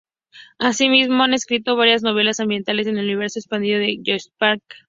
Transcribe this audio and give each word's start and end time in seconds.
Asimismo, 0.57 1.21
ha 1.21 1.35
escrito 1.35 1.75
varias 1.75 2.01
novelas 2.01 2.39
ambientadas 2.39 2.87
en 2.87 2.97
el 2.97 3.05
Universo 3.05 3.37
Expandido 3.37 3.77
de 3.77 4.01
Star 4.15 4.53
Wars. 4.57 4.63